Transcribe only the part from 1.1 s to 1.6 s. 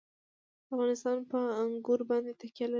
په